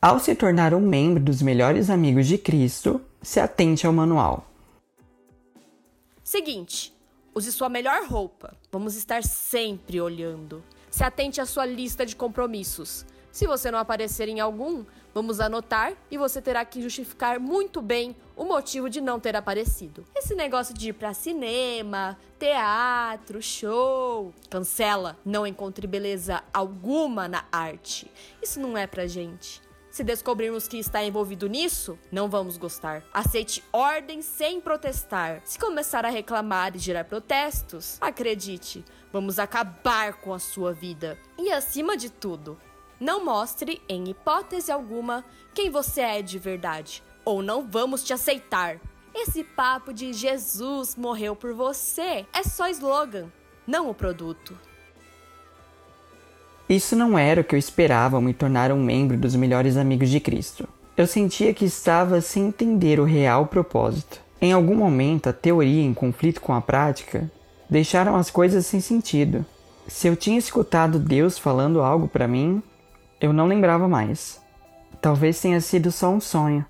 Ao 0.00 0.20
se 0.20 0.32
tornar 0.36 0.74
um 0.74 0.80
membro 0.80 1.20
dos 1.20 1.42
melhores 1.42 1.90
amigos 1.90 2.28
de 2.28 2.38
Cristo, 2.38 3.00
se 3.20 3.40
atente 3.40 3.84
ao 3.84 3.92
manual. 3.92 4.48
Seguinte, 6.22 6.96
use 7.34 7.50
sua 7.50 7.68
melhor 7.68 8.06
roupa. 8.06 8.56
Vamos 8.70 8.94
estar 8.94 9.24
sempre 9.24 10.00
olhando. 10.00 10.62
Se 10.88 11.02
atente 11.02 11.40
à 11.40 11.46
sua 11.46 11.66
lista 11.66 12.06
de 12.06 12.14
compromissos. 12.14 13.04
Se 13.32 13.44
você 13.44 13.72
não 13.72 13.78
aparecer 13.80 14.28
em 14.28 14.38
algum, 14.38 14.84
vamos 15.12 15.40
anotar 15.40 15.92
e 16.08 16.16
você 16.16 16.40
terá 16.40 16.64
que 16.64 16.80
justificar 16.80 17.40
muito 17.40 17.82
bem 17.82 18.14
o 18.36 18.44
motivo 18.44 18.88
de 18.88 19.00
não 19.00 19.18
ter 19.18 19.34
aparecido. 19.34 20.04
Esse 20.14 20.36
negócio 20.36 20.72
de 20.72 20.90
ir 20.90 20.92
para 20.92 21.12
cinema, 21.12 22.16
teatro, 22.38 23.42
show, 23.42 24.32
cancela. 24.48 25.18
Não 25.24 25.44
encontre 25.44 25.88
beleza 25.88 26.40
alguma 26.54 27.26
na 27.26 27.46
arte. 27.50 28.08
Isso 28.40 28.60
não 28.60 28.78
é 28.78 28.86
pra 28.86 29.08
gente. 29.08 29.66
Se 29.98 30.04
descobrirmos 30.04 30.68
que 30.68 30.78
está 30.78 31.02
envolvido 31.02 31.48
nisso, 31.48 31.98
não 32.12 32.28
vamos 32.28 32.56
gostar. 32.56 33.02
Aceite 33.12 33.64
ordens 33.72 34.26
sem 34.26 34.60
protestar. 34.60 35.42
Se 35.44 35.58
começar 35.58 36.06
a 36.06 36.08
reclamar 36.08 36.76
e 36.76 36.78
gerar 36.78 37.02
protestos, 37.02 37.98
acredite, 38.00 38.84
vamos 39.12 39.40
acabar 39.40 40.12
com 40.20 40.32
a 40.32 40.38
sua 40.38 40.72
vida. 40.72 41.18
E 41.36 41.50
acima 41.50 41.96
de 41.96 42.10
tudo, 42.10 42.56
não 43.00 43.24
mostre, 43.24 43.82
em 43.88 44.08
hipótese 44.08 44.70
alguma, 44.70 45.24
quem 45.52 45.68
você 45.68 46.00
é 46.00 46.22
de 46.22 46.38
verdade, 46.38 47.02
ou 47.24 47.42
não 47.42 47.66
vamos 47.66 48.04
te 48.04 48.12
aceitar. 48.12 48.80
Esse 49.12 49.42
papo 49.42 49.92
de 49.92 50.12
Jesus 50.12 50.94
morreu 50.94 51.34
por 51.34 51.52
você 51.54 52.24
é 52.32 52.44
só 52.44 52.68
slogan, 52.68 53.32
não 53.66 53.90
o 53.90 53.94
produto. 53.94 54.56
Isso 56.68 56.94
não 56.94 57.18
era 57.18 57.40
o 57.40 57.44
que 57.44 57.54
eu 57.54 57.58
esperava 57.58 58.16
ao 58.16 58.22
me 58.22 58.34
tornar 58.34 58.70
um 58.70 58.82
membro 58.82 59.16
dos 59.16 59.34
melhores 59.34 59.76
amigos 59.76 60.10
de 60.10 60.20
Cristo. 60.20 60.68
Eu 60.96 61.06
sentia 61.06 61.54
que 61.54 61.64
estava 61.64 62.20
sem 62.20 62.48
entender 62.48 63.00
o 63.00 63.04
real 63.04 63.46
propósito. 63.46 64.20
Em 64.40 64.52
algum 64.52 64.74
momento, 64.74 65.28
a 65.28 65.32
teoria 65.32 65.82
em 65.82 65.94
conflito 65.94 66.40
com 66.40 66.52
a 66.52 66.60
prática 66.60 67.30
deixaram 67.70 68.16
as 68.16 68.30
coisas 68.30 68.66
sem 68.66 68.80
sentido. 68.80 69.46
Se 69.86 70.06
eu 70.06 70.14
tinha 70.14 70.38
escutado 70.38 70.98
Deus 70.98 71.38
falando 71.38 71.80
algo 71.80 72.06
para 72.06 72.28
mim, 72.28 72.62
eu 73.20 73.32
não 73.32 73.46
lembrava 73.46 73.88
mais. 73.88 74.40
Talvez 75.00 75.40
tenha 75.40 75.60
sido 75.60 75.90
só 75.90 76.10
um 76.10 76.20
sonho. 76.20 76.66